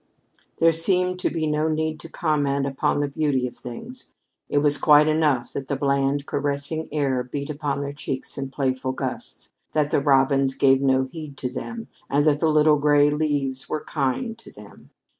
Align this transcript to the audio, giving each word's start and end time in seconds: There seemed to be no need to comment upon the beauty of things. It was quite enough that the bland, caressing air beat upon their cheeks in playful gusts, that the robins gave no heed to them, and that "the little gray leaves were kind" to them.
There 0.57 0.71
seemed 0.71 1.19
to 1.19 1.29
be 1.29 1.45
no 1.45 1.67
need 1.67 1.99
to 1.99 2.09
comment 2.09 2.65
upon 2.65 2.97
the 2.97 3.07
beauty 3.07 3.45
of 3.45 3.55
things. 3.55 4.13
It 4.49 4.57
was 4.57 4.79
quite 4.79 5.07
enough 5.07 5.53
that 5.53 5.67
the 5.67 5.75
bland, 5.75 6.25
caressing 6.25 6.89
air 6.91 7.21
beat 7.21 7.51
upon 7.51 7.81
their 7.81 7.93
cheeks 7.93 8.35
in 8.35 8.49
playful 8.49 8.93
gusts, 8.93 9.53
that 9.73 9.91
the 9.91 10.01
robins 10.01 10.55
gave 10.55 10.81
no 10.81 11.03
heed 11.03 11.37
to 11.37 11.49
them, 11.49 11.87
and 12.09 12.25
that 12.25 12.39
"the 12.39 12.49
little 12.49 12.77
gray 12.77 13.11
leaves 13.11 13.69
were 13.69 13.83
kind" 13.83 14.35
to 14.39 14.49
them. 14.49 14.89